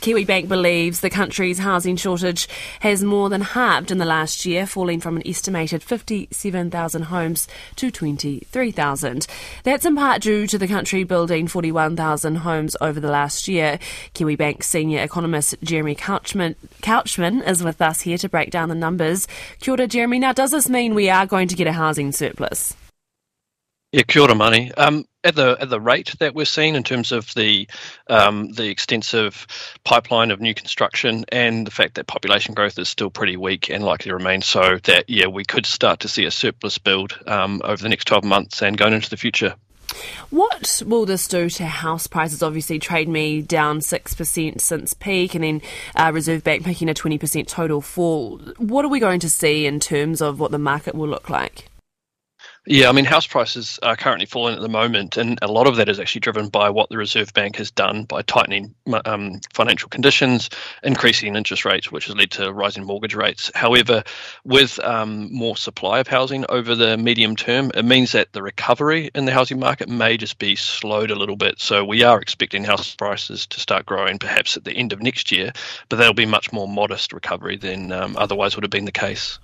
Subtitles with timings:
[0.00, 2.48] Kiwibank believes the country's housing shortage
[2.80, 7.90] has more than halved in the last year, falling from an estimated 57,000 homes to
[7.90, 9.26] 23,000.
[9.62, 13.78] That's in part due to the country building 41,000 homes over the last year.
[14.14, 19.28] Kiwibank senior economist Jeremy Couchman, Couchman is with us here to break down the numbers.
[19.60, 20.18] Kia ora, Jeremy.
[20.18, 22.74] Now, does this mean we are going to get a housing surplus?
[23.92, 24.70] Yeah, kia ora, money.
[24.76, 27.68] Um, at the at the rate that we're seeing in terms of the
[28.06, 29.48] um, the extensive
[29.82, 33.82] pipeline of new construction and the fact that population growth is still pretty weak and
[33.82, 37.60] likely to remain so, that yeah, we could start to see a surplus build um,
[37.64, 39.56] over the next 12 months and going into the future.
[40.30, 42.44] What will this do to house prices?
[42.44, 45.62] Obviously, Trade Me down 6% since peak, and then
[45.96, 48.38] uh, Reserve Bank making a 20% total fall.
[48.58, 51.69] What are we going to see in terms of what the market will look like?
[52.66, 55.76] Yeah, I mean, house prices are currently falling at the moment, and a lot of
[55.76, 58.74] that is actually driven by what the Reserve Bank has done by tightening
[59.06, 60.50] um, financial conditions,
[60.82, 63.50] increasing interest rates, which has led to rising mortgage rates.
[63.54, 64.04] However,
[64.44, 69.10] with um, more supply of housing over the medium term, it means that the recovery
[69.14, 71.60] in the housing market may just be slowed a little bit.
[71.60, 75.32] So we are expecting house prices to start growing perhaps at the end of next
[75.32, 75.52] year,
[75.88, 79.38] but that'll be much more modest recovery than um, otherwise would have been the case.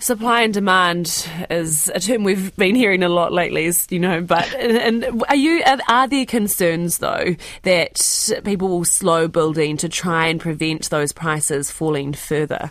[0.00, 4.22] Supply and demand is a term we've been hearing a lot lately, you know.
[4.22, 10.26] But and are you are there concerns though that people will slow building to try
[10.26, 12.70] and prevent those prices falling further?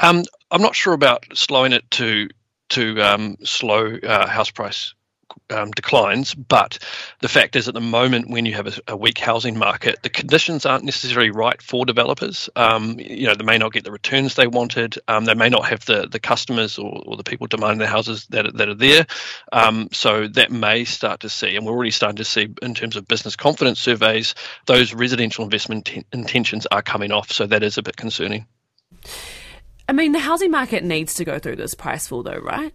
[0.00, 2.28] Um, I'm not sure about slowing it to
[2.70, 4.92] to um, slow uh, house price
[5.50, 6.34] um, declines.
[6.34, 6.78] But
[7.20, 10.08] the fact is, at the moment, when you have a, a, weak housing market, the
[10.08, 12.48] conditions aren't necessarily right for developers.
[12.56, 14.98] Um, you know, they may not get the returns they wanted.
[15.08, 18.26] Um, they may not have the the customers or, or the people demanding the houses
[18.30, 19.06] that are, that are there.
[19.52, 22.96] Um, so that may start to see, and we're already starting to see in terms
[22.96, 24.34] of business confidence surveys,
[24.66, 27.30] those residential investment t- intentions are coming off.
[27.30, 28.46] So that is a bit concerning.
[29.88, 32.74] I mean, the housing market needs to go through this price fall, though, right?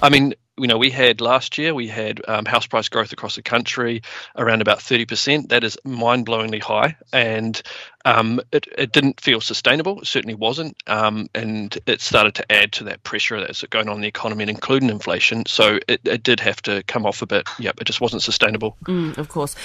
[0.00, 3.36] I mean, you know, we had last year, we had um, house price growth across
[3.36, 4.02] the country
[4.36, 5.48] around about 30%.
[5.48, 6.96] That is mind blowingly high.
[7.12, 7.60] And
[8.04, 10.00] um, it, it didn't feel sustainable.
[10.00, 10.76] It certainly wasn't.
[10.86, 14.42] Um, and it started to add to that pressure that's going on in the economy,
[14.42, 15.46] and including inflation.
[15.46, 17.48] So it, it did have to come off a bit.
[17.58, 18.76] Yep, it just wasn't sustainable.
[18.84, 19.56] Mm, of course.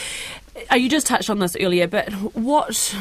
[0.71, 2.95] Uh, you just touched on this earlier, but what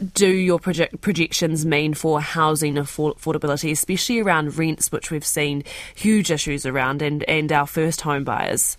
[0.00, 6.30] do your project projections mean for housing affordability, especially around rents, which we've seen huge
[6.30, 8.76] issues around, and, and our first home buyers?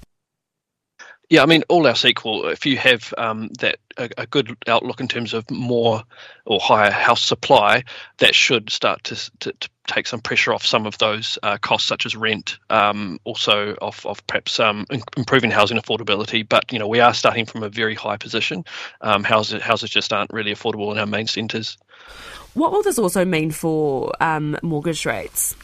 [1.31, 4.99] Yeah, I mean, all else equal, if you have um, that a, a, good outlook
[4.99, 6.03] in terms of more
[6.43, 7.85] or higher house supply,
[8.17, 11.87] that should start to, to, to take some pressure off some of those uh, costs,
[11.87, 16.45] such as rent, um, also off, of perhaps um, improving housing affordability.
[16.47, 18.65] But you know, we are starting from a very high position.
[18.99, 21.77] Um, houses houses just aren't really affordable in our main centres.
[22.55, 25.55] What will this also mean for um, mortgage rates?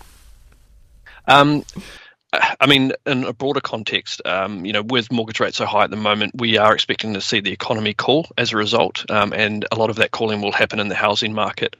[2.59, 5.91] I mean, in a broader context, um, you know, with mortgage rates so high at
[5.91, 9.65] the moment, we are expecting to see the economy cool as a result, um, and
[9.71, 11.75] a lot of that cooling will happen in the housing market.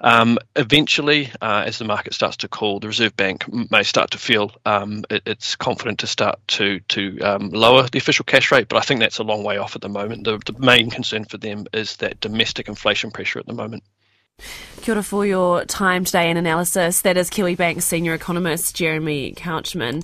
[0.00, 4.18] Um, eventually, uh, as the market starts to cool, the Reserve Bank may start to
[4.18, 8.68] feel um, it, it's confident to start to to um, lower the official cash rate,
[8.68, 10.24] but I think that's a long way off at the moment.
[10.24, 13.82] The, the main concern for them is that domestic inflation pressure at the moment.
[14.80, 17.02] Kia ora for your time today and analysis.
[17.02, 20.00] That is Kiwibank's senior economist Jeremy Couchman.